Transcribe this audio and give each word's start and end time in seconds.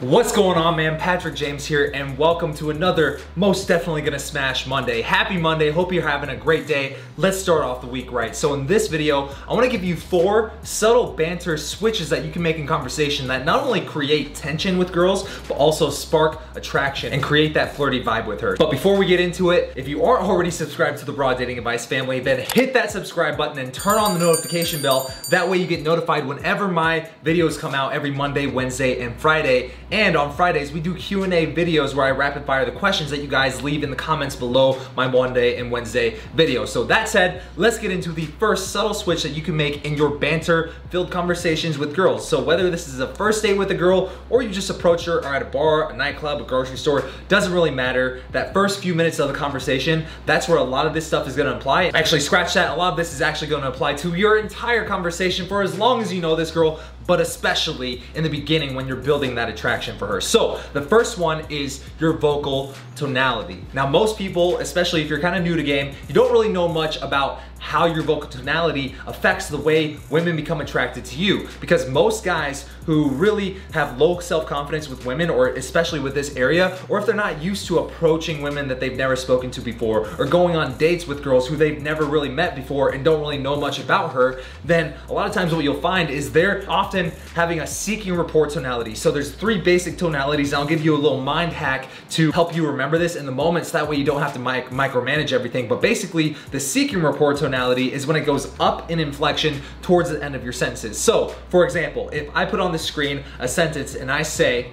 What's 0.00 0.30
going 0.30 0.58
on 0.58 0.76
man? 0.76 0.98
Patrick 0.98 1.34
James 1.34 1.64
here 1.64 1.90
and 1.94 2.18
welcome 2.18 2.52
to 2.56 2.68
another 2.68 3.18
most 3.34 3.66
definitely 3.66 4.02
gonna 4.02 4.18
smash 4.18 4.66
Monday. 4.66 5.00
Happy 5.00 5.38
Monday, 5.38 5.70
hope 5.70 5.90
you're 5.90 6.06
having 6.06 6.28
a 6.28 6.36
great 6.36 6.66
day. 6.66 6.96
Let's 7.16 7.38
start 7.38 7.62
off 7.62 7.80
the 7.80 7.86
week 7.86 8.12
right. 8.12 8.36
So 8.36 8.52
in 8.52 8.66
this 8.66 8.88
video, 8.88 9.30
I 9.48 9.54
wanna 9.54 9.70
give 9.70 9.82
you 9.82 9.96
four 9.96 10.52
subtle 10.62 11.14
banter 11.14 11.56
switches 11.56 12.10
that 12.10 12.26
you 12.26 12.30
can 12.30 12.42
make 12.42 12.58
in 12.58 12.66
conversation 12.66 13.26
that 13.28 13.46
not 13.46 13.64
only 13.64 13.80
create 13.80 14.34
tension 14.34 14.76
with 14.76 14.92
girls, 14.92 15.26
but 15.48 15.54
also 15.54 15.88
spark 15.88 16.42
attraction 16.54 17.14
and 17.14 17.22
create 17.22 17.54
that 17.54 17.74
flirty 17.74 18.04
vibe 18.04 18.26
with 18.26 18.42
her. 18.42 18.54
But 18.58 18.70
before 18.70 18.98
we 18.98 19.06
get 19.06 19.18
into 19.18 19.52
it, 19.52 19.72
if 19.76 19.88
you 19.88 20.04
aren't 20.04 20.28
already 20.28 20.50
subscribed 20.50 20.98
to 20.98 21.06
the 21.06 21.12
Broad 21.12 21.38
Dating 21.38 21.56
Advice 21.56 21.86
family, 21.86 22.20
then 22.20 22.44
hit 22.52 22.74
that 22.74 22.90
subscribe 22.90 23.38
button 23.38 23.58
and 23.58 23.72
turn 23.72 23.96
on 23.96 24.12
the 24.12 24.20
notification 24.20 24.82
bell. 24.82 25.10
That 25.30 25.48
way 25.48 25.56
you 25.56 25.66
get 25.66 25.82
notified 25.82 26.26
whenever 26.26 26.68
my 26.68 27.08
videos 27.24 27.58
come 27.58 27.74
out 27.74 27.94
every 27.94 28.10
Monday, 28.10 28.46
Wednesday, 28.46 29.00
and 29.02 29.18
Friday. 29.18 29.70
And 29.92 30.16
on 30.16 30.34
Fridays, 30.34 30.72
we 30.72 30.80
do 30.80 30.96
Q&A 30.96 31.52
videos 31.54 31.94
where 31.94 32.06
I 32.06 32.10
rapid 32.10 32.44
fire 32.44 32.64
the 32.64 32.72
questions 32.72 33.08
that 33.10 33.20
you 33.20 33.28
guys 33.28 33.62
leave 33.62 33.84
in 33.84 33.90
the 33.90 33.96
comments 33.96 34.34
below 34.34 34.80
my 34.96 35.06
Monday 35.06 35.60
and 35.60 35.70
Wednesday 35.70 36.18
videos. 36.34 36.68
So 36.68 36.82
that 36.84 37.08
said, 37.08 37.42
let's 37.56 37.78
get 37.78 37.92
into 37.92 38.10
the 38.10 38.26
first 38.26 38.72
subtle 38.72 38.94
switch 38.94 39.22
that 39.22 39.30
you 39.30 39.42
can 39.42 39.56
make 39.56 39.84
in 39.84 39.94
your 39.94 40.10
banter-filled 40.10 41.12
conversations 41.12 41.78
with 41.78 41.94
girls. 41.94 42.26
So 42.26 42.42
whether 42.42 42.68
this 42.68 42.88
is 42.88 42.98
a 42.98 43.14
first 43.14 43.44
date 43.44 43.56
with 43.56 43.70
a 43.70 43.76
girl 43.76 44.10
or 44.28 44.42
you 44.42 44.50
just 44.50 44.70
approach 44.70 45.04
her 45.04 45.24
at 45.24 45.40
a 45.40 45.44
bar, 45.44 45.92
a 45.92 45.96
nightclub, 45.96 46.40
a 46.40 46.44
grocery 46.44 46.78
store, 46.78 47.08
doesn't 47.28 47.52
really 47.52 47.70
matter. 47.70 48.22
That 48.32 48.52
first 48.52 48.80
few 48.80 48.94
minutes 48.94 49.20
of 49.20 49.28
the 49.28 49.34
conversation, 49.34 50.04
that's 50.26 50.48
where 50.48 50.58
a 50.58 50.64
lot 50.64 50.86
of 50.86 50.94
this 50.94 51.06
stuff 51.06 51.28
is 51.28 51.36
gonna 51.36 51.54
apply. 51.54 51.86
Actually, 51.94 52.20
scratch 52.22 52.54
that. 52.54 52.72
A 52.72 52.74
lot 52.74 52.90
of 52.90 52.96
this 52.96 53.14
is 53.14 53.22
actually 53.22 53.48
gonna 53.48 53.68
apply 53.68 53.94
to 53.94 54.16
your 54.16 54.38
entire 54.38 54.84
conversation 54.84 55.46
for 55.46 55.62
as 55.62 55.78
long 55.78 56.02
as 56.02 56.12
you 56.12 56.20
know 56.20 56.34
this 56.34 56.50
girl, 56.50 56.80
but 57.06 57.20
especially 57.20 58.02
in 58.14 58.22
the 58.22 58.30
beginning 58.30 58.74
when 58.74 58.86
you're 58.86 58.96
building 58.96 59.34
that 59.36 59.48
attraction 59.48 59.96
for 59.98 60.06
her. 60.06 60.20
So 60.20 60.60
the 60.72 60.82
first 60.82 61.18
one 61.18 61.44
is 61.50 61.84
your 62.00 62.14
vocal 62.14 62.74
tonality. 62.94 63.64
Now 63.72 63.86
most 63.86 64.18
people, 64.18 64.58
especially 64.58 65.02
if 65.02 65.08
you're 65.08 65.20
kind 65.20 65.36
of 65.36 65.42
new 65.42 65.56
to 65.56 65.62
game, 65.62 65.94
you 66.08 66.14
don't 66.14 66.32
really 66.32 66.48
know 66.48 66.68
much 66.68 67.00
about 67.00 67.40
how 67.58 67.86
your 67.86 68.02
vocal 68.02 68.28
tonality 68.28 68.94
affects 69.06 69.48
the 69.48 69.56
way 69.56 69.96
women 70.10 70.36
become 70.36 70.60
attracted 70.60 71.04
to 71.04 71.16
you. 71.16 71.48
Because 71.60 71.88
most 71.88 72.24
guys 72.24 72.68
who 72.84 73.10
really 73.10 73.56
have 73.72 73.98
low 73.98 74.20
self-confidence 74.20 74.88
with 74.88 75.04
women, 75.04 75.28
or 75.28 75.48
especially 75.48 75.98
with 75.98 76.14
this 76.14 76.36
area, 76.36 76.78
or 76.88 76.98
if 76.98 77.06
they're 77.06 77.14
not 77.14 77.42
used 77.42 77.66
to 77.66 77.78
approaching 77.78 78.42
women 78.42 78.68
that 78.68 78.78
they've 78.78 78.96
never 78.96 79.16
spoken 79.16 79.50
to 79.50 79.60
before, 79.60 80.08
or 80.18 80.26
going 80.26 80.54
on 80.54 80.76
dates 80.78 81.06
with 81.06 81.24
girls 81.24 81.48
who 81.48 81.56
they've 81.56 81.82
never 81.82 82.04
really 82.04 82.28
met 82.28 82.54
before 82.54 82.90
and 82.90 83.04
don't 83.04 83.20
really 83.20 83.38
know 83.38 83.56
much 83.56 83.80
about 83.80 84.12
her, 84.12 84.40
then 84.64 84.94
a 85.08 85.12
lot 85.12 85.26
of 85.26 85.34
times 85.34 85.52
what 85.52 85.64
you'll 85.64 85.80
find 85.80 86.10
is 86.10 86.30
they're 86.30 86.64
often 86.70 87.10
having 87.34 87.60
a 87.60 87.66
seeking 87.66 88.14
rapport 88.14 88.46
tonality. 88.46 88.94
So 88.94 89.10
there's 89.10 89.34
three 89.34 89.60
basic 89.60 89.98
tonalities, 89.98 90.52
and 90.52 90.60
I'll 90.60 90.68
give 90.68 90.84
you 90.84 90.94
a 90.94 90.98
little 90.98 91.20
mind 91.20 91.52
hack 91.52 91.88
to 92.10 92.30
help 92.30 92.54
you 92.54 92.66
remember 92.66 92.98
this 92.98 93.16
in 93.16 93.26
the 93.26 93.32
moment, 93.32 93.66
so 93.66 93.78
that 93.78 93.88
way 93.88 93.96
you 93.96 94.04
don't 94.04 94.20
have 94.20 94.34
to 94.34 94.38
mic 94.38 94.66
micromanage 94.66 95.32
everything. 95.32 95.66
But 95.66 95.80
basically, 95.80 96.36
the 96.52 96.60
seeking 96.60 97.02
rapport 97.02 97.34
tonality 97.34 97.45
tonality 97.46 97.92
is 97.92 98.06
when 98.06 98.16
it 98.16 98.26
goes 98.26 98.52
up 98.58 98.90
in 98.90 98.98
inflection 98.98 99.60
towards 99.80 100.10
the 100.10 100.22
end 100.22 100.34
of 100.34 100.42
your 100.42 100.52
sentences. 100.52 100.98
So, 100.98 101.28
for 101.48 101.64
example, 101.64 102.08
if 102.10 102.28
I 102.34 102.44
put 102.44 102.60
on 102.60 102.72
the 102.72 102.78
screen 102.78 103.22
a 103.38 103.48
sentence 103.48 103.94
and 103.94 104.10
I 104.10 104.22
say, 104.22 104.72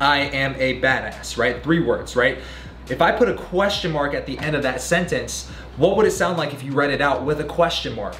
I 0.00 0.20
am 0.20 0.54
a 0.58 0.80
badass, 0.80 1.38
right? 1.38 1.62
Three 1.62 1.80
words, 1.80 2.14
right? 2.14 2.38
If 2.88 3.00
I 3.00 3.12
put 3.12 3.28
a 3.28 3.34
question 3.34 3.90
mark 3.92 4.12
at 4.12 4.26
the 4.26 4.38
end 4.38 4.54
of 4.54 4.62
that 4.62 4.82
sentence, 4.82 5.48
what 5.76 5.96
would 5.96 6.06
it 6.06 6.10
sound 6.10 6.36
like 6.36 6.52
if 6.52 6.62
you 6.62 6.72
read 6.72 6.90
it 6.90 7.00
out 7.00 7.24
with 7.24 7.40
a 7.40 7.44
question 7.44 7.94
mark? 7.94 8.16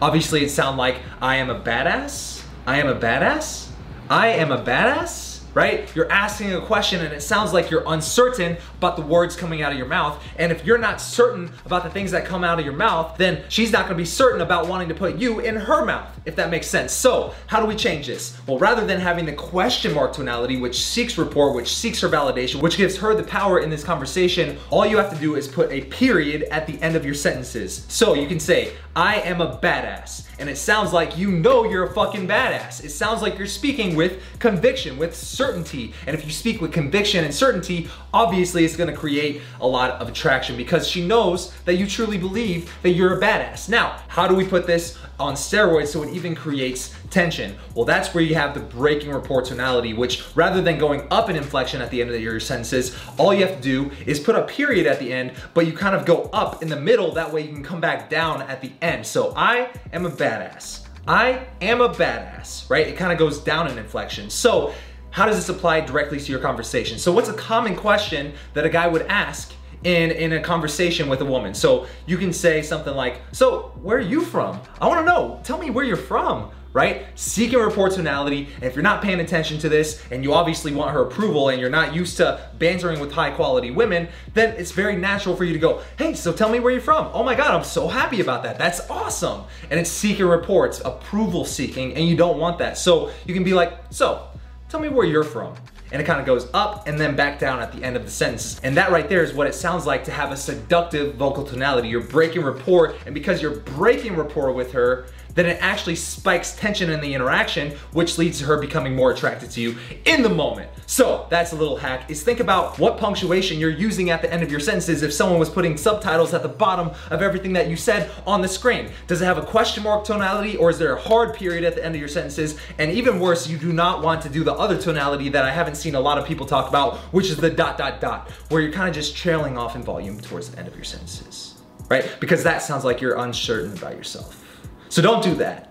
Obviously, 0.00 0.44
it 0.44 0.50
sound 0.50 0.78
like 0.78 1.00
I 1.20 1.36
am 1.36 1.50
a 1.50 1.58
badass. 1.58 2.44
I 2.66 2.78
am 2.78 2.86
a 2.86 2.94
badass. 2.94 3.68
I 4.08 4.28
am 4.28 4.52
a 4.52 4.62
badass 4.62 5.27
right? 5.58 5.92
You're 5.96 6.10
asking 6.12 6.54
a 6.54 6.60
question 6.60 7.04
and 7.04 7.12
it 7.12 7.20
sounds 7.20 7.52
like 7.52 7.68
you're 7.68 7.82
uncertain 7.84 8.56
about 8.76 8.94
the 8.94 9.02
words 9.02 9.34
coming 9.34 9.60
out 9.60 9.72
of 9.72 9.78
your 9.78 9.88
mouth. 9.88 10.22
And 10.36 10.52
if 10.52 10.64
you're 10.64 10.78
not 10.78 11.00
certain 11.00 11.50
about 11.66 11.82
the 11.82 11.90
things 11.90 12.12
that 12.12 12.24
come 12.24 12.44
out 12.44 12.60
of 12.60 12.64
your 12.64 12.76
mouth, 12.76 13.18
then 13.18 13.42
she's 13.48 13.72
not 13.72 13.86
gonna 13.86 13.96
be 13.96 14.04
certain 14.04 14.40
about 14.40 14.68
wanting 14.68 14.88
to 14.88 14.94
put 14.94 15.16
you 15.16 15.40
in 15.40 15.56
her 15.56 15.84
mouth, 15.84 16.08
if 16.24 16.36
that 16.36 16.48
makes 16.48 16.68
sense. 16.68 16.92
So, 16.92 17.34
how 17.48 17.58
do 17.58 17.66
we 17.66 17.74
change 17.74 18.06
this? 18.06 18.38
Well, 18.46 18.60
rather 18.60 18.86
than 18.86 19.00
having 19.00 19.26
the 19.26 19.32
question 19.32 19.94
mark 19.94 20.12
tonality, 20.12 20.60
which 20.60 20.80
seeks 20.80 21.18
rapport, 21.18 21.52
which 21.52 21.74
seeks 21.74 22.00
her 22.02 22.08
validation, 22.08 22.62
which 22.62 22.76
gives 22.76 22.96
her 22.98 23.16
the 23.16 23.24
power 23.24 23.58
in 23.58 23.68
this 23.68 23.82
conversation, 23.82 24.58
all 24.70 24.86
you 24.86 24.96
have 24.96 25.12
to 25.12 25.18
do 25.18 25.34
is 25.34 25.48
put 25.48 25.72
a 25.72 25.80
period 25.86 26.44
at 26.52 26.68
the 26.68 26.80
end 26.80 26.94
of 26.94 27.04
your 27.04 27.14
sentences. 27.14 27.84
So 27.88 28.14
you 28.14 28.28
can 28.28 28.38
say, 28.38 28.74
I 28.94 29.16
am 29.22 29.40
a 29.40 29.58
badass. 29.58 30.28
And 30.40 30.48
it 30.48 30.56
sounds 30.56 30.92
like 30.92 31.18
you 31.18 31.30
know 31.30 31.64
you're 31.64 31.84
a 31.84 31.92
fucking 31.92 32.28
badass. 32.28 32.84
It 32.84 32.90
sounds 32.90 33.22
like 33.22 33.38
you're 33.38 33.46
speaking 33.46 33.96
with 33.96 34.22
conviction, 34.38 34.98
with 34.98 35.16
certainty. 35.16 35.47
And 35.54 36.16
if 36.16 36.24
you 36.24 36.30
speak 36.30 36.60
with 36.60 36.72
conviction 36.72 37.24
and 37.24 37.34
certainty, 37.34 37.88
obviously 38.12 38.64
it's 38.64 38.76
gonna 38.76 38.96
create 38.96 39.42
a 39.60 39.66
lot 39.66 39.92
of 39.92 40.08
attraction 40.08 40.56
because 40.56 40.88
she 40.88 41.06
knows 41.06 41.52
that 41.64 41.74
you 41.74 41.86
truly 41.86 42.18
believe 42.18 42.72
that 42.82 42.90
you're 42.90 43.18
a 43.18 43.20
badass. 43.20 43.68
Now, 43.68 44.02
how 44.08 44.26
do 44.26 44.34
we 44.34 44.46
put 44.46 44.66
this 44.66 44.98
on 45.18 45.34
steroids 45.34 45.88
so 45.88 46.02
it 46.02 46.14
even 46.14 46.34
creates 46.34 46.94
tension? 47.10 47.56
Well, 47.74 47.84
that's 47.84 48.14
where 48.14 48.22
you 48.22 48.34
have 48.34 48.54
the 48.54 48.60
breaking 48.60 49.10
rapport 49.10 49.42
tonality, 49.42 49.94
which 49.94 50.24
rather 50.34 50.62
than 50.62 50.78
going 50.78 51.06
up 51.10 51.28
in 51.28 51.36
inflection 51.36 51.80
at 51.80 51.90
the 51.90 52.00
end 52.00 52.10
of 52.10 52.20
your 52.20 52.40
sentences, 52.40 52.96
all 53.16 53.34
you 53.34 53.46
have 53.46 53.56
to 53.56 53.62
do 53.62 53.90
is 54.06 54.20
put 54.20 54.36
a 54.36 54.42
period 54.42 54.86
at 54.86 54.98
the 54.98 55.12
end, 55.12 55.32
but 55.54 55.66
you 55.66 55.72
kind 55.72 55.96
of 55.96 56.04
go 56.04 56.30
up 56.32 56.62
in 56.62 56.68
the 56.68 56.80
middle, 56.80 57.12
that 57.12 57.32
way 57.32 57.42
you 57.42 57.52
can 57.52 57.64
come 57.64 57.80
back 57.80 58.08
down 58.08 58.42
at 58.42 58.60
the 58.60 58.72
end. 58.80 59.06
So 59.06 59.32
I 59.36 59.70
am 59.92 60.06
a 60.06 60.10
badass. 60.10 60.84
I 61.06 61.46
am 61.62 61.80
a 61.80 61.88
badass, 61.88 62.68
right? 62.68 62.86
It 62.86 62.98
kind 62.98 63.12
of 63.12 63.18
goes 63.18 63.38
down 63.38 63.66
in 63.68 63.78
inflection. 63.78 64.28
So 64.28 64.74
how 65.10 65.26
does 65.26 65.36
this 65.36 65.48
apply 65.48 65.80
directly 65.80 66.18
to 66.18 66.32
your 66.32 66.40
conversation? 66.40 66.98
So 66.98 67.12
what's 67.12 67.28
a 67.28 67.34
common 67.34 67.76
question 67.76 68.34
that 68.54 68.64
a 68.64 68.68
guy 68.68 68.86
would 68.86 69.02
ask 69.02 69.52
in, 69.84 70.10
in 70.10 70.32
a 70.32 70.40
conversation 70.40 71.08
with 71.08 71.20
a 71.20 71.24
woman? 71.24 71.54
So 71.54 71.86
you 72.06 72.18
can 72.18 72.32
say 72.32 72.62
something 72.62 72.94
like, 72.94 73.20
so 73.32 73.72
where 73.82 73.98
are 73.98 74.00
you 74.00 74.20
from? 74.20 74.60
I 74.80 74.88
wanna 74.88 75.04
know, 75.04 75.40
tell 75.44 75.58
me 75.58 75.70
where 75.70 75.84
you're 75.84 75.96
from 75.96 76.50
right? 76.72 77.06
Seeking 77.14 77.58
rapport 77.58 77.88
tonality, 77.88 78.48
and 78.56 78.64
if 78.64 78.74
you're 78.74 78.82
not 78.82 79.02
paying 79.02 79.20
attention 79.20 79.58
to 79.60 79.68
this, 79.68 80.02
and 80.10 80.22
you 80.22 80.34
obviously 80.34 80.72
want 80.72 80.92
her 80.92 81.02
approval, 81.02 81.48
and 81.48 81.60
you're 81.60 81.70
not 81.70 81.94
used 81.94 82.16
to 82.18 82.40
bantering 82.58 83.00
with 83.00 83.10
high 83.10 83.30
quality 83.30 83.70
women, 83.70 84.08
then 84.34 84.54
it's 84.56 84.72
very 84.72 84.96
natural 84.96 85.34
for 85.34 85.44
you 85.44 85.52
to 85.52 85.58
go, 85.58 85.82
hey, 85.96 86.14
so 86.14 86.32
tell 86.32 86.48
me 86.48 86.60
where 86.60 86.72
you're 86.72 86.80
from. 86.80 87.10
Oh 87.12 87.22
my 87.22 87.34
God, 87.34 87.54
I'm 87.54 87.64
so 87.64 87.88
happy 87.88 88.20
about 88.20 88.42
that. 88.42 88.58
That's 88.58 88.88
awesome. 88.90 89.44
And 89.70 89.80
it's 89.80 89.90
seeking 89.90 90.26
reports, 90.26 90.80
approval 90.84 91.44
seeking, 91.44 91.94
and 91.94 92.06
you 92.06 92.16
don't 92.16 92.38
want 92.38 92.58
that. 92.58 92.76
So 92.76 93.10
you 93.26 93.34
can 93.34 93.44
be 93.44 93.54
like, 93.54 93.72
so 93.90 94.28
tell 94.68 94.80
me 94.80 94.88
where 94.88 95.06
you're 95.06 95.24
from 95.24 95.54
and 95.90 96.02
it 96.02 96.04
kind 96.04 96.20
of 96.20 96.26
goes 96.26 96.48
up 96.52 96.86
and 96.86 96.98
then 96.98 97.16
back 97.16 97.38
down 97.38 97.60
at 97.60 97.72
the 97.72 97.82
end 97.82 97.96
of 97.96 98.04
the 98.04 98.10
sentence. 98.10 98.60
And 98.62 98.76
that 98.76 98.90
right 98.90 99.08
there 99.08 99.22
is 99.22 99.32
what 99.32 99.46
it 99.46 99.54
sounds 99.54 99.86
like 99.86 100.04
to 100.04 100.10
have 100.10 100.32
a 100.32 100.36
seductive 100.36 101.14
vocal 101.14 101.44
tonality. 101.44 101.88
You're 101.88 102.02
breaking 102.02 102.42
rapport, 102.42 102.94
and 103.06 103.14
because 103.14 103.40
you're 103.40 103.56
breaking 103.56 104.16
rapport 104.16 104.52
with 104.52 104.70
her, 104.72 105.06
then 105.38 105.46
it 105.46 105.58
actually 105.60 105.94
spikes 105.94 106.56
tension 106.56 106.90
in 106.90 107.00
the 107.00 107.14
interaction, 107.14 107.72
which 107.92 108.18
leads 108.18 108.38
to 108.40 108.44
her 108.46 108.58
becoming 108.58 108.96
more 108.96 109.12
attracted 109.12 109.50
to 109.52 109.60
you 109.60 109.76
in 110.04 110.22
the 110.22 110.28
moment. 110.28 110.68
So 110.86 111.26
that's 111.30 111.52
a 111.52 111.56
little 111.56 111.76
hack 111.76 112.10
is 112.10 112.22
think 112.22 112.40
about 112.40 112.78
what 112.78 112.98
punctuation 112.98 113.60
you're 113.60 113.70
using 113.70 114.10
at 114.10 114.22
the 114.22 114.32
end 114.32 114.42
of 114.42 114.50
your 114.50 114.58
sentences 114.58 115.02
if 115.02 115.12
someone 115.12 115.38
was 115.38 115.48
putting 115.48 115.76
subtitles 115.76 116.34
at 116.34 116.42
the 116.42 116.48
bottom 116.48 116.90
of 117.10 117.22
everything 117.22 117.52
that 117.52 117.68
you 117.68 117.76
said 117.76 118.10
on 118.26 118.40
the 118.40 118.48
screen. 118.48 118.90
Does 119.06 119.22
it 119.22 119.26
have 119.26 119.38
a 119.38 119.42
question 119.42 119.84
mark 119.84 120.04
tonality 120.04 120.56
or 120.56 120.70
is 120.70 120.78
there 120.78 120.96
a 120.96 121.00
hard 121.00 121.34
period 121.34 121.62
at 121.62 121.76
the 121.76 121.84
end 121.84 121.94
of 121.94 122.00
your 122.00 122.08
sentences? 122.08 122.58
And 122.78 122.90
even 122.90 123.20
worse, 123.20 123.46
you 123.46 123.58
do 123.58 123.72
not 123.72 124.02
want 124.02 124.22
to 124.22 124.28
do 124.28 124.42
the 124.42 124.54
other 124.54 124.76
tonality 124.76 125.28
that 125.28 125.44
I 125.44 125.52
haven't 125.52 125.76
seen 125.76 125.94
a 125.94 126.00
lot 126.00 126.18
of 126.18 126.26
people 126.26 126.46
talk 126.46 126.68
about, 126.68 126.96
which 127.12 127.30
is 127.30 127.36
the 127.36 127.50
dot 127.50 127.78
dot 127.78 128.00
dot, 128.00 128.30
where 128.48 128.60
you're 128.60 128.72
kind 128.72 128.88
of 128.88 128.94
just 128.94 129.16
trailing 129.16 129.56
off 129.56 129.76
in 129.76 129.82
volume 129.82 130.18
towards 130.18 130.50
the 130.50 130.58
end 130.58 130.66
of 130.66 130.74
your 130.74 130.84
sentences, 130.84 131.54
right? 131.88 132.16
Because 132.18 132.42
that 132.42 132.62
sounds 132.62 132.84
like 132.84 133.00
you're 133.00 133.18
uncertain 133.18 133.72
about 133.76 133.96
yourself. 133.96 134.44
So 134.88 135.02
don't 135.02 135.22
do 135.22 135.34
that. 135.36 135.64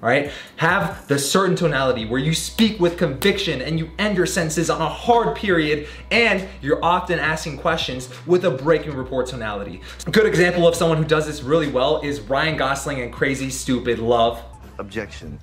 Right? 0.00 0.32
Have 0.56 1.08
the 1.08 1.18
certain 1.18 1.56
tonality 1.56 2.04
where 2.04 2.20
you 2.20 2.34
speak 2.34 2.78
with 2.78 2.98
conviction 2.98 3.62
and 3.62 3.78
you 3.78 3.90
end 3.98 4.18
your 4.18 4.26
sentences 4.26 4.68
on 4.68 4.82
a 4.82 4.88
hard 4.88 5.34
period 5.34 5.88
and 6.10 6.46
you're 6.60 6.84
often 6.84 7.18
asking 7.18 7.56
questions 7.56 8.10
with 8.26 8.44
a 8.44 8.50
breaking 8.50 8.94
report 8.94 9.28
tonality. 9.28 9.80
A 10.06 10.10
good 10.10 10.26
example 10.26 10.68
of 10.68 10.74
someone 10.74 10.98
who 10.98 11.06
does 11.06 11.26
this 11.26 11.42
really 11.42 11.68
well 11.68 12.02
is 12.02 12.20
Ryan 12.20 12.58
Gosling 12.58 13.00
and 13.00 13.10
Crazy 13.10 13.48
Stupid 13.48 13.98
Love. 13.98 14.42
Objection 14.78 15.38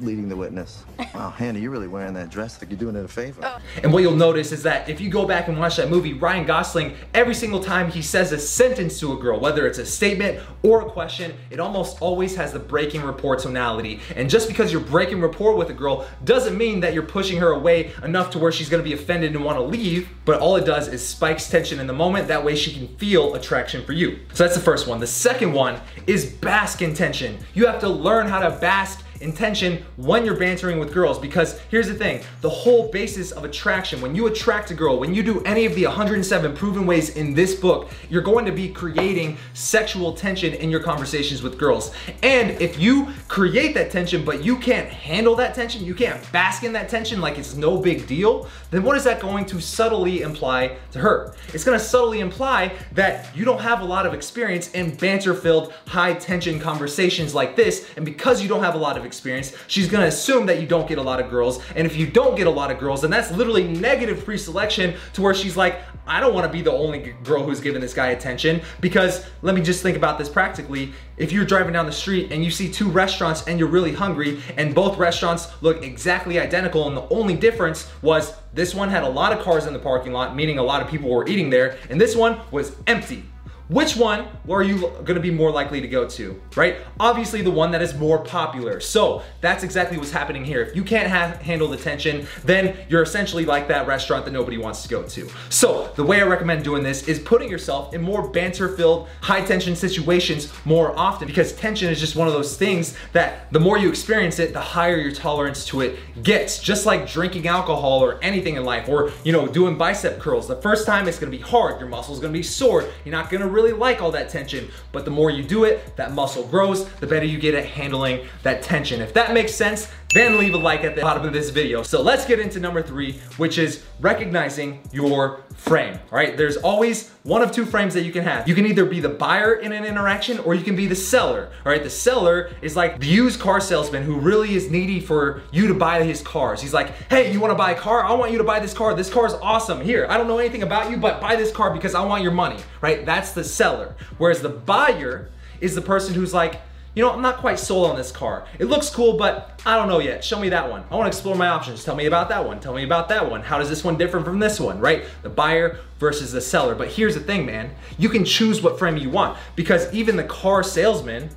leading 0.00 0.28
the 0.28 0.36
witness. 0.36 0.84
Wow, 1.14 1.30
Hannah, 1.30 1.58
you're 1.58 1.70
really 1.70 1.88
wearing 1.88 2.14
that 2.14 2.30
dress 2.30 2.60
like 2.60 2.70
you're 2.70 2.78
doing 2.78 2.96
it 2.96 3.04
a 3.04 3.08
favor. 3.08 3.40
Oh. 3.44 3.58
And 3.82 3.92
what 3.92 4.02
you'll 4.02 4.14
notice 4.14 4.52
is 4.52 4.62
that 4.62 4.88
if 4.88 5.00
you 5.00 5.10
go 5.10 5.26
back 5.26 5.48
and 5.48 5.58
watch 5.58 5.76
that 5.76 5.90
movie, 5.90 6.12
Ryan 6.12 6.46
Gosling, 6.46 6.94
every 7.14 7.34
single 7.34 7.62
time 7.62 7.90
he 7.90 8.02
says 8.02 8.32
a 8.32 8.38
sentence 8.38 9.00
to 9.00 9.12
a 9.12 9.16
girl, 9.16 9.40
whether 9.40 9.66
it's 9.66 9.78
a 9.78 9.86
statement 9.86 10.40
or 10.62 10.82
a 10.82 10.90
question, 10.90 11.34
it 11.50 11.60
almost 11.60 12.00
always 12.00 12.36
has 12.36 12.52
the 12.52 12.58
breaking 12.58 13.02
rapport 13.02 13.36
tonality. 13.36 14.00
And 14.16 14.30
just 14.30 14.48
because 14.48 14.72
you're 14.72 14.80
breaking 14.80 15.20
rapport 15.20 15.56
with 15.56 15.70
a 15.70 15.74
girl 15.74 16.06
doesn't 16.24 16.56
mean 16.56 16.80
that 16.80 16.94
you're 16.94 17.02
pushing 17.02 17.38
her 17.38 17.52
away 17.52 17.92
enough 18.02 18.30
to 18.30 18.38
where 18.38 18.52
she's 18.52 18.68
gonna 18.68 18.82
be 18.82 18.92
offended 18.92 19.34
and 19.34 19.44
wanna 19.44 19.62
leave, 19.62 20.08
but 20.24 20.40
all 20.40 20.56
it 20.56 20.64
does 20.64 20.88
is 20.88 21.06
spikes 21.06 21.48
tension 21.48 21.80
in 21.80 21.86
the 21.86 21.92
moment. 21.92 22.28
That 22.28 22.44
way 22.44 22.54
she 22.54 22.72
can 22.72 22.88
feel 22.96 23.34
attraction 23.34 23.84
for 23.84 23.92
you. 23.92 24.18
So 24.32 24.44
that's 24.44 24.56
the 24.56 24.62
first 24.62 24.86
one. 24.86 25.00
The 25.00 25.06
second 25.06 25.52
one 25.52 25.80
is 26.06 26.26
bask 26.26 26.82
in 26.82 26.94
tension. 26.94 27.38
You 27.54 27.66
have 27.66 27.80
to 27.80 27.88
learn 27.88 28.26
how 28.28 28.40
to 28.40 28.50
bask 28.58 29.04
intention 29.20 29.84
when 29.96 30.24
you're 30.24 30.36
bantering 30.36 30.78
with 30.78 30.92
girls 30.92 31.18
because 31.18 31.58
here's 31.70 31.88
the 31.88 31.94
thing 31.94 32.22
the 32.40 32.48
whole 32.48 32.90
basis 32.90 33.32
of 33.32 33.44
attraction, 33.44 34.00
when 34.00 34.14
you 34.14 34.26
attract 34.26 34.70
a 34.70 34.74
girl, 34.74 34.98
when 34.98 35.14
you 35.14 35.22
do 35.22 35.42
any 35.44 35.66
of 35.66 35.74
the 35.74 35.84
107 35.86 36.54
proven 36.54 36.86
ways 36.86 37.10
in 37.10 37.34
this 37.34 37.54
book, 37.54 37.90
you're 38.08 38.22
going 38.22 38.44
to 38.44 38.52
be 38.52 38.68
creating 38.68 39.36
sexual 39.54 40.12
tension 40.12 40.54
in 40.54 40.70
your 40.70 40.80
conversations 40.80 41.42
with 41.42 41.58
girls. 41.58 41.92
And 42.22 42.50
if 42.60 42.78
you 42.78 43.08
create 43.28 43.74
that 43.74 43.90
tension, 43.90 44.24
but 44.24 44.44
you 44.44 44.56
can't 44.56 44.88
handle 44.88 45.34
that 45.36 45.54
tension, 45.54 45.84
you 45.84 45.94
can't 45.94 46.20
bask 46.32 46.64
in 46.64 46.72
that 46.72 46.88
tension 46.88 47.20
like 47.20 47.38
it's 47.38 47.54
no 47.54 47.78
big 47.78 48.06
deal, 48.06 48.48
then 48.70 48.82
what 48.82 48.96
is 48.96 49.04
that 49.04 49.20
going 49.20 49.46
to 49.46 49.60
subtly 49.60 50.22
imply 50.22 50.76
to 50.92 50.98
her? 50.98 51.34
It's 51.52 51.64
gonna 51.64 51.78
subtly 51.78 52.20
imply 52.20 52.72
that 52.92 53.34
you 53.36 53.44
don't 53.44 53.60
have 53.60 53.80
a 53.80 53.84
lot 53.84 54.06
of 54.06 54.14
experience 54.14 54.70
in 54.72 54.94
banter 54.94 55.34
filled, 55.34 55.72
high 55.86 56.14
tension 56.14 56.60
conversations 56.60 57.34
like 57.34 57.56
this. 57.56 57.88
And 57.96 58.04
because 58.04 58.42
you 58.42 58.48
don't 58.48 58.62
have 58.62 58.74
a 58.74 58.78
lot 58.78 58.96
of 58.96 59.04
experience, 59.08 59.52
she's 59.66 59.88
gonna 59.88 60.06
assume 60.06 60.46
that 60.46 60.60
you 60.60 60.66
don't 60.68 60.86
get 60.88 60.98
a 60.98 61.02
lot 61.02 61.18
of 61.18 61.28
girls. 61.28 61.60
And 61.74 61.84
if 61.84 61.96
you 61.96 62.06
don't 62.06 62.36
get 62.36 62.46
a 62.46 62.50
lot 62.50 62.70
of 62.70 62.78
girls, 62.78 63.02
then 63.02 63.10
that's 63.10 63.32
literally 63.32 63.64
negative 63.64 64.24
pre 64.24 64.38
selection 64.38 64.94
to 65.14 65.22
where 65.22 65.34
she's 65.34 65.56
like, 65.56 65.80
I 66.06 66.20
don't 66.20 66.32
wanna 66.32 66.48
be 66.48 66.62
the 66.62 66.72
only 66.72 67.14
girl 67.24 67.42
who's 67.42 67.60
giving 67.60 67.80
this 67.80 67.92
guy 67.92 68.10
attention. 68.10 68.60
Because 68.80 69.26
let 69.42 69.56
me 69.56 69.60
just 69.60 69.82
think 69.82 69.96
about 69.96 70.18
this 70.18 70.28
practically. 70.28 70.92
If 71.16 71.32
you're 71.32 71.44
driving 71.44 71.72
down 71.72 71.86
the 71.86 71.92
street 71.92 72.30
and 72.30 72.44
you 72.44 72.50
see 72.52 72.70
two 72.70 72.88
restaurants 72.88 73.44
and 73.48 73.58
you're 73.58 73.68
really 73.68 73.92
hungry, 73.92 74.40
and 74.56 74.74
both 74.74 74.96
restaurants 74.98 75.48
look 75.62 75.82
exactly 75.82 76.38
identical, 76.38 76.86
and 76.86 76.96
the 76.96 77.08
only 77.08 77.34
difference 77.34 77.90
was 78.02 78.34
this 78.54 78.74
one 78.74 78.88
had 78.88 79.02
a 79.02 79.08
lot 79.08 79.32
of 79.32 79.40
cars 79.40 79.66
in 79.66 79.72
the 79.72 79.78
parking 79.78 80.12
lot, 80.12 80.36
meaning 80.36 80.58
a 80.58 80.62
lot 80.62 80.82
of 80.82 80.88
people 80.88 81.08
were 81.08 81.26
eating 81.26 81.50
there, 81.50 81.76
and 81.90 82.00
this 82.00 82.14
one 82.14 82.40
was 82.50 82.76
empty. 82.86 83.24
Which 83.68 83.96
one 83.96 84.26
are 84.48 84.62
you 84.62 84.90
gonna 85.04 85.20
be 85.20 85.30
more 85.30 85.50
likely 85.50 85.82
to 85.82 85.88
go 85.88 86.08
to, 86.08 86.40
right? 86.56 86.76
Obviously 86.98 87.42
the 87.42 87.50
one 87.50 87.70
that 87.72 87.82
is 87.82 87.94
more 87.94 88.18
popular. 88.18 88.80
So 88.80 89.22
that's 89.42 89.62
exactly 89.62 89.98
what's 89.98 90.10
happening 90.10 90.42
here. 90.42 90.62
If 90.62 90.74
you 90.74 90.82
can't 90.82 91.10
ha 91.10 91.38
handle 91.42 91.68
the 91.68 91.76
tension, 91.76 92.26
then 92.44 92.78
you're 92.88 93.02
essentially 93.02 93.44
like 93.44 93.68
that 93.68 93.86
restaurant 93.86 94.24
that 94.24 94.30
nobody 94.30 94.56
wants 94.56 94.82
to 94.84 94.88
go 94.88 95.02
to. 95.02 95.28
So 95.50 95.92
the 95.96 96.04
way 96.04 96.22
I 96.22 96.24
recommend 96.24 96.64
doing 96.64 96.82
this 96.82 97.08
is 97.08 97.18
putting 97.18 97.50
yourself 97.50 97.92
in 97.92 98.00
more 98.00 98.28
banter-filled, 98.28 99.06
high-tension 99.20 99.76
situations 99.76 100.50
more 100.64 100.98
often 100.98 101.28
because 101.28 101.52
tension 101.52 101.90
is 101.92 102.00
just 102.00 102.16
one 102.16 102.26
of 102.26 102.32
those 102.32 102.56
things 102.56 102.96
that 103.12 103.52
the 103.52 103.60
more 103.60 103.76
you 103.76 103.90
experience 103.90 104.38
it, 104.38 104.54
the 104.54 104.60
higher 104.60 104.96
your 104.96 105.12
tolerance 105.12 105.66
to 105.66 105.82
it 105.82 105.98
gets. 106.22 106.58
Just 106.58 106.86
like 106.86 107.06
drinking 107.06 107.46
alcohol 107.46 108.02
or 108.02 108.18
anything 108.22 108.56
in 108.56 108.64
life 108.64 108.88
or, 108.88 109.12
you 109.24 109.32
know, 109.32 109.46
doing 109.46 109.76
bicep 109.76 110.20
curls. 110.20 110.48
The 110.48 110.56
first 110.56 110.86
time 110.86 111.06
it's 111.06 111.18
gonna 111.18 111.30
be 111.30 111.38
hard, 111.38 111.78
your 111.78 111.88
muscle's 111.90 112.18
gonna 112.18 112.32
be 112.32 112.42
sore, 112.42 112.88
you're 113.04 113.12
not 113.12 113.28
gonna 113.28 113.57
really 113.58 113.72
like 113.72 114.00
all 114.00 114.12
that 114.12 114.28
tension, 114.28 114.68
but 114.92 115.04
the 115.04 115.10
more 115.10 115.30
you 115.30 115.42
do 115.42 115.64
it, 115.64 115.96
that 115.96 116.12
muscle 116.12 116.44
grows, 116.46 116.88
the 117.00 117.06
better 117.06 117.26
you 117.26 117.38
get 117.38 117.54
at 117.54 117.64
handling 117.64 118.24
that 118.44 118.62
tension. 118.62 119.00
If 119.00 119.12
that 119.14 119.34
makes 119.34 119.52
sense, 119.52 119.90
then 120.14 120.38
leave 120.38 120.54
a 120.54 120.56
like 120.56 120.84
at 120.84 120.94
the 120.94 121.02
bottom 121.02 121.24
of 121.26 121.32
this 121.32 121.50
video. 121.50 121.82
So 121.82 122.00
let's 122.00 122.24
get 122.24 122.40
into 122.40 122.58
number 122.60 122.82
three, 122.82 123.20
which 123.36 123.58
is 123.58 123.84
recognizing 124.00 124.80
your 124.90 125.42
frame, 125.54 125.98
all 126.10 126.16
right? 126.16 126.36
There's 126.36 126.56
always 126.56 127.10
one 127.24 127.42
of 127.42 127.52
two 127.52 127.66
frames 127.66 127.92
that 127.94 128.04
you 128.04 128.12
can 128.12 128.24
have. 128.24 128.48
You 128.48 128.54
can 128.54 128.64
either 128.64 128.86
be 128.86 129.00
the 129.00 129.10
buyer 129.10 129.54
in 129.54 129.72
an 129.72 129.84
interaction 129.84 130.38
or 130.38 130.54
you 130.54 130.64
can 130.64 130.76
be 130.76 130.86
the 130.86 130.96
seller, 130.96 131.50
all 131.64 131.72
right? 131.72 131.82
The 131.82 131.90
seller 131.90 132.52
is 132.62 132.74
like 132.74 133.00
the 133.00 133.06
used 133.06 133.38
car 133.38 133.60
salesman 133.60 134.02
who 134.02 134.18
really 134.18 134.54
is 134.54 134.70
needy 134.70 134.98
for 135.00 135.42
you 135.52 135.68
to 135.68 135.74
buy 135.74 136.02
his 136.04 136.22
cars. 136.22 136.62
He's 136.62 136.72
like, 136.72 136.94
hey, 137.10 137.30
you 137.30 137.38
wanna 137.40 137.54
buy 137.54 137.72
a 137.72 137.78
car? 137.78 138.02
I 138.02 138.14
want 138.14 138.32
you 138.32 138.38
to 138.38 138.44
buy 138.44 138.60
this 138.60 138.72
car. 138.72 138.94
This 138.94 139.10
car 139.10 139.26
is 139.26 139.34
awesome. 139.34 139.82
Here, 139.82 140.06
I 140.08 140.16
don't 140.16 140.28
know 140.28 140.38
anything 140.38 140.62
about 140.62 140.90
you, 140.90 140.96
but 140.96 141.20
buy 141.20 141.36
this 141.36 141.52
car 141.52 141.70
because 141.70 141.94
I 141.94 142.02
want 142.04 142.22
your 142.22 142.32
money, 142.32 142.60
right? 142.80 143.04
That's 143.04 143.32
the 143.32 143.44
seller. 143.44 143.94
Whereas 144.16 144.40
the 144.40 144.48
buyer 144.48 145.28
is 145.60 145.74
the 145.74 145.82
person 145.82 146.14
who's 146.14 146.32
like, 146.32 146.62
you 146.98 147.04
know, 147.04 147.12
I'm 147.12 147.22
not 147.22 147.36
quite 147.36 147.60
sold 147.60 147.88
on 147.88 147.96
this 147.96 148.10
car. 148.10 148.44
It 148.58 148.64
looks 148.64 148.90
cool, 148.90 149.16
but 149.16 149.62
I 149.64 149.76
don't 149.76 149.86
know 149.86 150.00
yet. 150.00 150.24
Show 150.24 150.40
me 150.40 150.48
that 150.48 150.68
one. 150.68 150.82
I 150.90 150.96
wanna 150.96 151.06
explore 151.06 151.36
my 151.36 151.46
options. 151.46 151.84
Tell 151.84 151.94
me 151.94 152.06
about 152.06 152.28
that 152.30 152.44
one. 152.44 152.58
Tell 152.58 152.74
me 152.74 152.82
about 152.82 153.08
that 153.10 153.30
one. 153.30 153.40
How 153.40 153.56
does 153.56 153.68
this 153.68 153.84
one 153.84 153.96
differ 153.96 154.20
from 154.20 154.40
this 154.40 154.58
one, 154.58 154.80
right? 154.80 155.04
The 155.22 155.28
buyer 155.28 155.78
versus 156.00 156.32
the 156.32 156.40
seller. 156.40 156.74
But 156.74 156.88
here's 156.88 157.14
the 157.14 157.20
thing, 157.20 157.46
man. 157.46 157.70
You 157.98 158.08
can 158.08 158.24
choose 158.24 158.60
what 158.62 158.80
frame 158.80 158.96
you 158.96 159.10
want 159.10 159.38
because 159.54 159.92
even 159.94 160.16
the 160.16 160.24
car 160.24 160.64
salesman 160.64 161.30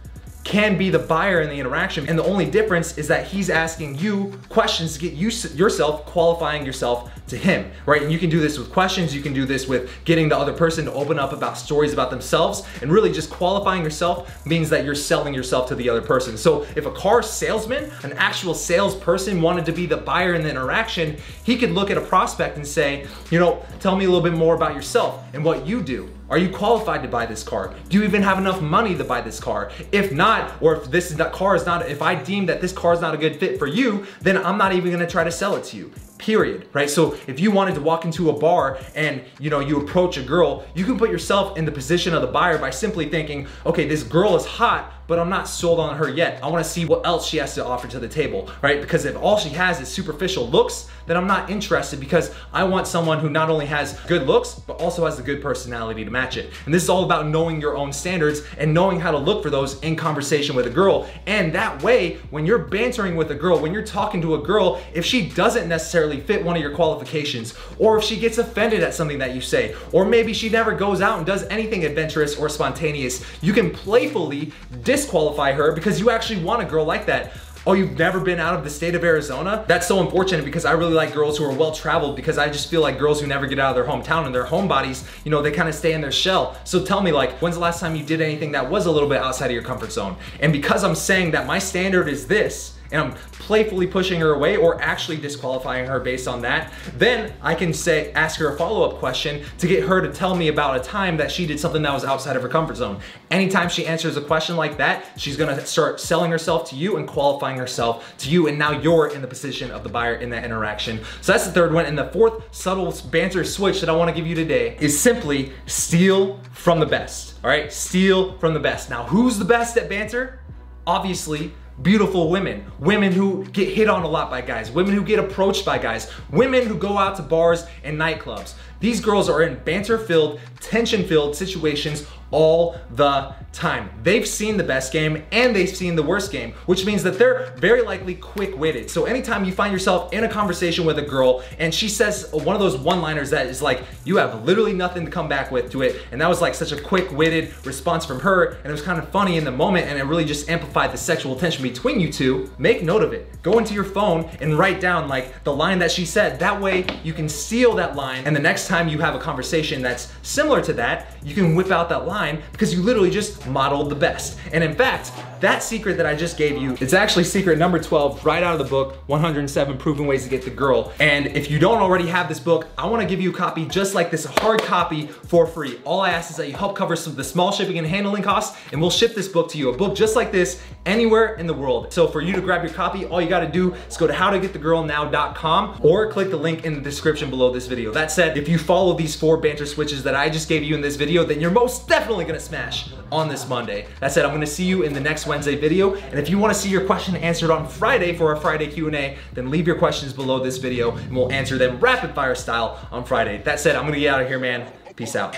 can 0.44 0.78
be 0.78 0.90
the 0.90 1.00
buyer 1.00 1.42
in 1.42 1.50
the 1.50 1.60
interaction. 1.60 2.08
And 2.10 2.18
the 2.18 2.24
only 2.24 2.46
difference 2.46 2.98
is 2.98 3.08
that 3.08 3.28
he's 3.28 3.50
asking 3.50 3.98
you 4.00 4.40
questions 4.50 4.94
to 4.94 5.00
get 5.00 5.14
you 5.14 5.30
yourself 5.54 6.06
qualifying 6.06 6.66
yourself 6.66 7.12
to 7.28 7.38
him, 7.38 7.72
right? 7.86 8.02
And 8.02 8.12
you 8.12 8.20
can 8.20 8.30
do 8.30 8.40
this 8.40 8.58
with 8.58 8.72
questions, 8.72 9.16
you 9.16 9.22
can 9.22 9.34
do 9.34 9.46
this 9.46 9.68
with 9.68 9.90
getting 10.04 10.30
the 10.30 10.38
other 10.38 10.52
person 10.52 10.86
to 10.86 10.94
open 10.94 11.18
up 11.18 11.32
about 11.32 11.58
stories 11.58 11.94
about 11.94 12.10
themselves, 12.10 12.64
and 12.82 12.92
really 12.92 13.12
just 13.12 13.30
qualifying 13.30 13.84
yourself 13.84 14.46
means 14.46 14.70
that 14.70 14.84
you're 14.84 14.96
selling 14.96 15.34
yourself 15.34 15.70
to 15.70 15.76
the 15.76 15.88
other 15.88 16.02
person. 16.02 16.38
So 16.38 16.64
if 16.76 16.86
a 16.86 16.92
car 16.92 17.24
salesman, 17.24 17.92
an 18.04 18.14
actual 18.14 18.54
salesperson 18.54 19.42
wanted 19.42 19.66
to 19.68 19.72
be 19.72 19.86
the 19.86 19.98
buyer 19.98 20.34
in 20.34 20.44
the 20.44 20.50
interaction, 20.50 21.18
he 21.44 21.58
could 21.58 21.72
look 21.72 21.90
at 21.90 21.98
a 21.98 22.02
prospect 22.02 22.58
and 22.58 22.68
say, 22.68 23.08
you 23.30 23.40
know, 23.40 23.64
tell 23.80 23.96
me 23.96 24.06
a 24.06 24.10
little 24.10 24.24
bit 24.24 24.38
more 24.38 24.56
about 24.56 24.76
yourself 24.76 25.24
and 25.34 25.46
what 25.46 25.66
you 25.66 25.82
do. 25.82 26.10
Are 26.32 26.38
you 26.38 26.50
qualified 26.50 27.02
to 27.02 27.10
buy 27.10 27.26
this 27.26 27.44
car? 27.44 27.74
Do 27.90 27.98
you 27.98 28.06
even 28.06 28.24
have 28.24 28.38
enough 28.38 28.62
money 28.62 28.96
to 28.96 29.04
buy 29.04 29.20
this 29.20 29.38
car? 29.38 29.70
If 29.92 30.14
not, 30.14 30.54
or 30.62 30.78
if 30.78 30.90
this 30.90 31.12
is 31.12 31.18
that 31.18 31.34
car 31.34 31.58
is 31.58 31.66
not, 31.66 31.90
if 31.90 32.02
I 32.02 32.16
deem 32.16 32.46
that 32.46 32.62
this 32.62 32.72
car 32.72 32.94
is 32.94 33.02
not 33.02 33.14
a 33.14 33.18
good 33.18 33.36
fit 33.36 33.60
for 33.60 33.68
you, 33.68 34.08
then 34.22 34.38
I'm 34.38 34.58
not 34.58 34.72
even 34.72 34.92
gonna 34.92 35.06
try 35.06 35.26
to 35.26 35.32
sell 35.32 35.58
it 35.58 35.66
to 35.66 35.78
you 35.78 35.92
period 36.22 36.70
right 36.72 36.90
so 36.90 37.14
if 37.28 37.40
you 37.40 37.52
wanted 37.52 37.76
to 37.76 37.82
walk 37.82 38.06
into 38.06 38.30
a 38.30 38.34
bar 38.34 38.80
and 38.96 39.22
you 39.40 39.50
know 39.50 39.60
you 39.60 39.82
approach 39.82 40.18
a 40.18 40.22
girl 40.22 40.64
you 40.76 40.86
can 40.86 40.98
put 40.98 41.10
yourself 41.10 41.58
in 41.58 41.66
the 41.66 41.72
position 41.72 42.14
of 42.14 42.22
the 42.22 42.28
buyer 42.28 42.58
by 42.58 42.70
simply 42.70 43.10
thinking 43.10 43.48
okay 43.66 43.88
this 43.88 44.04
girl 44.04 44.36
is 44.36 44.46
hot 44.46 44.94
but 45.12 45.20
I'm 45.20 45.28
not 45.28 45.50
sold 45.50 45.78
on 45.78 45.98
her 45.98 46.08
yet. 46.08 46.42
I 46.42 46.48
wanna 46.48 46.64
see 46.64 46.86
what 46.86 47.06
else 47.06 47.28
she 47.28 47.36
has 47.36 47.54
to 47.56 47.66
offer 47.66 47.86
to 47.86 48.00
the 48.00 48.08
table, 48.08 48.50
right? 48.62 48.80
Because 48.80 49.04
if 49.04 49.18
all 49.18 49.38
she 49.38 49.50
has 49.50 49.82
is 49.82 49.90
superficial 49.90 50.48
looks, 50.48 50.88
then 51.06 51.18
I'm 51.18 51.28
not 51.28 51.50
interested 51.50 52.00
because 52.00 52.34
I 52.54 52.64
want 52.64 52.88
someone 52.88 53.20
who 53.20 53.30
not 53.30 53.50
only 53.50 53.66
has 53.66 54.00
good 54.08 54.26
looks, 54.26 54.54
but 54.54 54.80
also 54.80 55.04
has 55.04 55.20
a 55.20 55.22
good 55.22 55.42
personality 55.42 56.06
to 56.06 56.10
match 56.10 56.38
it. 56.38 56.52
And 56.64 56.74
this 56.74 56.84
is 56.84 56.90
all 56.90 57.04
about 57.04 57.28
knowing 57.28 57.60
your 57.60 57.76
own 57.76 57.92
standards 57.92 58.44
and 58.58 58.74
knowing 58.74 59.02
how 59.02 59.12
to 59.12 59.18
look 59.18 59.44
for 59.44 59.50
those 59.50 59.82
in 59.82 59.98
conversation 59.98 60.56
with 60.56 60.68
a 60.68 60.70
girl. 60.70 61.10
And 61.28 61.52
that 61.54 61.84
way, 61.84 62.18
when 62.30 62.46
you're 62.46 62.60
bantering 62.60 63.18
with 63.18 63.32
a 63.32 63.36
girl, 63.36 63.60
when 63.60 63.74
you're 63.74 63.84
talking 63.84 64.22
to 64.22 64.36
a 64.36 64.42
girl, 64.42 64.82
if 64.94 65.06
she 65.06 65.28
doesn't 65.28 65.68
necessarily 65.68 66.11
fit 66.20 66.44
one 66.44 66.56
of 66.56 66.62
your 66.62 66.76
qualifications, 66.76 67.56
or 67.80 67.98
if 67.98 68.04
she 68.04 68.18
gets 68.18 68.38
offended 68.38 68.84
at 68.84 68.94
something 68.94 69.20
that 69.20 69.34
you 69.34 69.42
say, 69.42 69.76
or 69.92 70.06
maybe 70.06 70.34
she 70.34 70.50
never 70.50 70.74
goes 70.74 71.02
out 71.02 71.18
and 71.18 71.26
does 71.26 71.44
anything 71.48 71.86
adventurous 71.86 72.38
or 72.38 72.50
spontaneous, 72.50 73.24
you 73.42 73.54
can 73.54 73.72
playfully 73.72 74.52
disqualify 74.84 75.52
her 75.52 75.72
because 75.72 76.00
you 76.00 76.10
actually 76.10 76.44
want 76.44 76.62
a 76.62 76.66
girl 76.66 76.86
like 76.86 77.06
that. 77.06 77.32
Oh, 77.68 77.74
you've 77.74 77.96
never 77.96 78.20
been 78.20 78.40
out 78.40 78.56
of 78.56 78.64
the 78.64 78.72
state 78.72 78.96
of 78.96 79.04
Arizona? 79.04 79.64
That's 79.68 79.88
so 79.88 80.02
unfortunate 80.02 80.44
because 80.44 80.66
I 80.66 80.72
really 80.72 80.96
like 80.96 81.14
girls 81.14 81.38
who 81.38 81.46
are 81.46 81.54
well 81.54 81.72
traveled 81.72 82.16
because 82.16 82.40
I 82.40 82.50
just 82.50 82.72
feel 82.72 82.82
like 82.82 82.98
girls 82.98 83.22
who 83.22 83.28
never 83.28 83.46
get 83.46 83.60
out 83.60 83.70
of 83.70 83.76
their 83.76 83.86
hometown 83.86 84.26
and 84.26 84.34
their 84.34 84.46
homebodies, 84.46 85.08
you 85.24 85.30
know, 85.30 85.44
they 85.44 85.52
kind 85.52 85.70
of 85.70 85.76
stay 85.76 85.94
in 85.94 86.02
their 86.02 86.12
shell. 86.12 86.58
So 86.64 86.84
tell 86.84 87.02
me, 87.02 87.12
like, 87.12 87.34
when's 87.34 87.54
the 87.54 87.62
last 87.62 87.80
time 87.80 87.96
you 87.96 88.04
did 88.04 88.20
anything 88.20 88.52
that 88.54 88.68
was 88.68 88.88
a 88.88 88.92
little 88.92 89.08
bit 89.08 89.20
outside 89.20 89.46
of 89.46 89.52
your 89.52 89.62
comfort 89.62 89.92
zone? 89.92 90.16
And 90.40 90.52
because 90.52 90.84
I'm 90.84 90.96
saying 90.96 91.32
that 91.32 91.46
my 91.46 91.60
standard 91.60 92.10
is 92.10 92.26
this, 92.26 92.80
and 92.92 93.02
I'm 93.02 93.14
playfully 93.32 93.88
pushing 93.88 94.20
her 94.20 94.34
away 94.34 94.58
or 94.58 94.82
actually 94.82 95.18
disqualifying 95.18 95.88
her 95.88 96.00
based 96.00 96.28
on 96.28 96.42
that, 96.42 96.72
then 96.98 97.34
I 97.42 97.56
can 97.56 97.74
say, 97.74 98.12
ask 98.14 98.40
her 98.40 98.54
a 98.54 98.58
follow-up 98.58 99.00
question 99.00 99.44
to 99.60 99.68
get 99.68 99.84
her 99.84 100.02
to 100.02 100.12
tell 100.12 100.36
me 100.36 100.50
about 100.50 100.78
a 100.78 100.80
time 100.80 101.18
that 101.18 101.32
she 101.32 101.46
did 101.46 101.60
something 101.60 101.82
that 101.82 101.94
was 101.94 102.04
outside 102.04 102.36
of 102.36 102.42
her 102.42 102.50
comfort 102.50 102.78
zone. 102.78 103.00
Anytime 103.30 103.70
she 103.70 103.86
answers 103.86 104.18
a 104.18 104.22
question 104.22 104.56
like 104.56 104.78
that, 104.78 105.06
she's 105.18 105.38
gonna 105.38 105.66
start 105.66 106.00
selling 106.00 106.32
herself 106.32 106.70
to 106.70 106.76
you 106.76 106.98
and 106.98 107.08
qualifying 107.08 107.58
herself 107.58 108.18
to 108.20 108.30
you, 108.30 108.48
and 108.48 108.60
now 108.60 108.72
you're 108.72 109.08
in 109.08 109.22
the 109.22 109.28
position 109.28 109.72
of 109.72 109.84
the 109.84 109.90
buyer 109.90 110.16
in 110.16 110.30
that 110.32 110.44
interaction. 110.44 111.00
So 111.22 111.32
that's 111.32 111.46
the 111.46 111.52
third 111.52 111.74
one. 111.74 111.86
And 111.86 111.98
the 111.98 112.10
fourth 112.12 112.44
subtle 112.52 112.94
banter 113.10 113.44
switch 113.44 113.80
that 113.80 113.90
I 113.90 113.94
wanna 113.94 114.14
give 114.14 114.28
you 114.28 114.36
today 114.36 114.78
is 114.80 115.00
simply 115.00 115.54
steal 115.66 116.40
from 116.54 116.80
the 116.80 116.86
best. 116.86 117.36
All 117.44 117.50
right, 117.50 117.72
steal 117.72 118.38
from 118.38 118.54
the 118.54 118.60
best. 118.60 118.90
Now, 118.90 119.04
who's 119.04 119.40
the 119.40 119.46
best 119.46 119.78
at 119.78 119.90
banter? 119.90 120.40
Obviously, 120.86 121.54
beautiful 121.82 122.30
women, 122.30 122.66
women 122.80 123.12
who 123.12 123.46
get 123.46 123.70
hit 123.70 123.90
on 123.90 124.04
a 124.04 124.08
lot 124.08 124.30
by 124.30 124.42
guys, 124.42 124.72
women 124.72 124.94
who 124.94 125.04
get 125.04 125.20
approached 125.20 125.66
by 125.66 125.78
guys, 125.78 126.12
women 126.32 126.66
who 126.66 126.76
go 126.76 126.98
out 126.98 127.16
to 127.16 127.24
bars 127.24 127.66
and 127.84 127.98
nightclubs. 127.98 128.54
These 128.82 129.00
girls 129.00 129.30
are 129.30 129.44
in 129.44 129.64
banter 129.64 129.98
filled, 129.98 130.42
tension 130.60 131.08
filled 131.08 131.36
situations 131.36 132.06
all 132.32 132.78
the 132.92 133.34
time. 133.54 133.90
They've 134.04 134.28
seen 134.28 134.58
the 134.58 134.64
best 134.64 134.94
game 134.94 135.24
and 135.32 135.54
they've 135.56 135.70
seen 135.70 135.96
the 135.96 136.04
worst 136.04 136.32
game, 136.32 136.54
which 136.66 136.86
means 136.86 137.04
that 137.04 137.20
they're 137.20 137.54
very 137.58 137.82
likely 137.82 138.16
quick 138.16 138.58
witted. 138.58 138.90
So 138.90 139.06
anytime 139.06 139.44
you 139.44 139.52
find 139.52 139.74
yourself 139.74 140.14
in 140.14 140.24
a 140.24 140.30
conversation 140.30 140.86
with 140.86 140.98
a 140.98 141.02
girl 141.02 141.44
and 141.60 141.74
she 141.74 141.90
says 141.90 142.32
one 142.32 142.56
of 142.56 142.62
those 142.62 142.78
one 142.78 143.02
liners 143.02 143.30
that 143.32 143.48
is 143.48 143.62
like, 143.62 143.84
you 144.06 144.18
have 144.18 144.46
literally 144.46 144.74
nothing 144.74 145.06
to 145.06 145.12
come 145.12 145.28
back 145.28 145.52
with 145.52 145.72
to 145.72 145.82
it. 145.82 146.02
And 146.12 146.22
that 146.22 146.30
was 146.30 146.42
like 146.42 146.56
such 146.56 146.72
a 146.72 146.82
quick 146.82 147.12
witted 147.12 147.54
response 147.66 148.06
from 148.06 148.22
her. 148.22 148.52
And 148.52 148.68
it 148.68 148.72
was 148.72 148.82
kind 148.82 148.98
of 148.98 149.10
funny 149.10 149.38
in 149.38 149.44
the 149.44 149.52
moment 149.52 149.88
and 149.88 150.00
it 150.00 150.04
really 150.04 150.26
just 150.26 150.50
amplified 150.50 150.94
the 150.94 150.98
sexual 150.98 151.36
tension 151.36 151.62
between 151.62 152.00
you 152.00 152.12
two. 152.12 152.50
Make 152.58 152.84
note 152.84 153.04
of 153.04 153.12
it. 153.12 153.42
Go 153.42 153.58
into 153.58 153.74
your 153.74 153.84
phone 153.84 154.30
and 154.40 154.58
write 154.58 154.80
down 154.80 155.10
like 155.10 155.44
the 155.44 155.54
line 155.54 155.80
that 155.80 155.92
she 155.92 156.06
said. 156.06 156.40
That 156.40 156.62
way 156.62 156.86
you 157.04 157.12
can 157.12 157.28
seal 157.28 157.76
that 157.76 157.98
line. 157.98 158.24
And 158.26 158.34
the 158.34 158.40
next 158.40 158.68
time 158.72 158.88
you 158.88 159.00
have 159.00 159.16
a 159.16 159.20
conversation 159.20 159.82
that's 159.82 160.14
similar 160.24 160.62
to 160.62 160.72
that, 160.74 161.08
you 161.24 161.36
can 161.36 161.56
whip 161.56 161.72
out 161.72 161.90
that 161.90 162.08
line 162.08 162.42
because 162.54 162.74
you 162.74 162.82
literally 162.82 163.12
just 163.12 163.46
modeled 163.48 163.90
the 163.90 163.96
best. 163.96 164.40
And 164.54 164.64
in 164.64 164.74
fact, 164.74 165.12
that 165.42 165.64
secret 165.64 165.98
that 165.98 166.06
I 166.06 166.16
just 166.16 166.38
gave 166.38 166.62
you, 166.62 166.78
it's 166.80 166.94
actually 166.94 167.24
secret 167.24 167.58
number 167.58 167.80
12 167.80 168.24
right 168.24 168.44
out 168.44 168.54
of 168.54 168.60
the 168.60 168.70
book, 168.70 168.98
107 169.08 169.78
Proven 169.78 170.06
Ways 170.06 170.24
to 170.24 170.30
Get 170.30 170.44
the 170.44 170.52
Girl. 170.52 170.94
And 171.00 171.28
if 171.28 171.50
you 171.50 171.58
don't 171.58 171.80
already 171.82 172.08
have 172.08 172.30
this 172.30 172.40
book, 172.40 172.68
I 172.78 172.86
wanna 172.86 173.08
give 173.08 173.20
you 173.20 173.32
a 173.32 173.34
copy 173.34 173.66
just 173.66 173.96
like 173.96 174.12
this, 174.12 174.24
hard 174.24 174.62
copy 174.62 175.08
for 175.08 175.48
free. 175.48 175.80
All 175.84 176.00
I 176.00 176.12
ask 176.12 176.30
is 176.30 176.38
that 176.38 176.48
you 176.48 176.54
help 176.54 176.76
cover 176.76 176.96
some 176.96 177.12
of 177.12 177.18
the 177.18 177.24
small 177.24 177.52
shipping 177.52 177.80
and 177.80 177.88
handling 177.88 178.22
costs, 178.22 178.58
and 178.72 178.80
we'll 178.80 178.92
ship 178.92 179.16
this 179.16 179.28
book 179.28 179.50
to 179.52 179.58
you, 179.58 179.70
a 179.70 179.76
book 179.76 179.96
just 179.96 180.16
like 180.16 180.32
this, 180.32 180.62
anywhere 180.86 181.34
in 181.36 181.48
the 181.48 181.54
world. 181.54 181.92
So 181.92 182.08
for 182.08 182.22
you 182.22 182.34
to 182.34 182.42
grab 182.42 182.64
your 182.64 182.74
copy, 182.74 183.06
all 183.06 183.20
you 183.20 183.28
gotta 183.28 183.52
do 183.52 183.74
is 183.74 183.98
go 183.98 184.06
to 184.06 184.14
howtogetthegirlnow.com 184.14 185.80
or 185.82 186.12
click 186.12 186.30
the 186.30 186.38
link 186.38 186.66
in 186.66 186.76
the 186.76 186.82
description 186.82 187.32
below 187.32 187.52
this 187.52 187.66
video. 187.66 187.92
That 187.92 188.12
said, 188.12 188.38
if 188.38 188.48
you 188.48 188.60
follow 188.62 188.94
these 188.94 189.16
four 189.16 189.38
banter 189.38 189.66
switches 189.66 190.04
that 190.04 190.16
I 190.16 190.30
just 190.30 190.48
gave 190.48 190.64
you 190.64 190.76
in 190.76 190.82
this 190.82 190.96
video, 190.96 191.24
then 191.24 191.42
you're 191.42 191.52
most 191.52 191.88
definitely 191.88 192.26
gonna 192.26 192.40
smash 192.40 192.92
on 193.12 193.28
this 193.28 193.48
Monday. 193.48 193.88
That 194.00 194.12
said, 194.12 194.26
I'm 194.26 194.32
gonna 194.32 194.48
see 194.48 194.66
you 194.66 194.84
in 194.84 194.94
the 194.94 195.00
next 195.00 195.28
Wednesday 195.28 195.56
video. 195.56 195.96
And 195.96 196.20
if 196.20 196.30
you 196.30 196.38
wanna 196.38 196.54
see 196.54 196.70
your 196.70 196.86
question 196.86 197.16
answered 197.18 197.52
on 197.52 197.68
Friday 197.68 198.16
for 198.16 198.34
our 198.34 198.40
Friday 198.40 198.68
Q&A, 198.68 199.18
then 199.34 199.50
leave 199.50 199.68
your 199.68 199.78
questions 199.78 200.14
below 200.14 200.44
this 200.44 200.58
video 200.58 200.96
and 200.96 201.16
we'll 201.16 201.32
answer 201.32 201.58
them 201.58 201.80
rapid 201.80 202.14
fire 202.16 202.36
style 202.36 202.80
on 202.92 203.04
Friday. 203.04 203.42
That 203.44 203.60
said, 203.60 203.76
I'm 203.76 203.86
gonna 203.86 204.00
get 204.00 204.14
out 204.14 204.22
of 204.22 204.28
here, 204.28 204.40
man. 204.40 204.72
Peace 204.96 205.16
out. 205.16 205.38